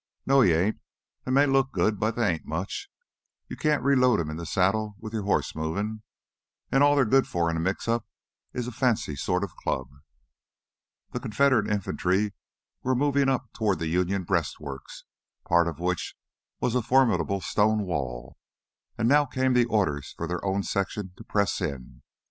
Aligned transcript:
"No, 0.25 0.41
you 0.41 0.55
ain't! 0.55 0.79
They 1.25 1.31
may 1.31 1.45
look 1.45 1.71
good, 1.71 1.99
but 1.99 2.15
they 2.15 2.27
ain't 2.27 2.43
much. 2.47 2.89
You 3.47 3.55
can't 3.55 3.83
reload 3.83 4.19
'em 4.19 4.31
in 4.31 4.37
the 4.37 4.47
saddle 4.47 4.95
with 4.97 5.13
your 5.13 5.21
horse 5.25 5.55
movin', 5.55 6.01
and 6.71 6.81
all 6.81 6.95
they're 6.95 7.05
good 7.05 7.27
for 7.27 7.51
in 7.51 7.55
a 7.55 7.59
mixup 7.59 8.05
is 8.51 8.65
a 8.65 8.71
fancy 8.71 9.15
sort 9.15 9.43
of 9.43 9.55
club." 9.57 9.89
The 11.11 11.19
Confederate 11.19 11.67
infantry 11.69 12.33
were 12.81 12.95
moving 12.95 13.29
up 13.29 13.51
toward 13.53 13.77
the 13.77 13.89
Union 13.89 14.23
breastworks, 14.23 15.03
part 15.47 15.67
of 15.67 15.77
which 15.77 16.15
was 16.59 16.73
a 16.73 16.81
formidable 16.81 17.39
stone 17.39 17.83
wall. 17.83 18.39
And 18.97 19.07
now 19.07 19.27
came 19.27 19.53
the 19.53 19.65
orders 19.65 20.15
for 20.17 20.25
their 20.25 20.43
own 20.43 20.63
section 20.63 21.13
to 21.15 21.23
press 21.23 21.61
in. 21.61 22.01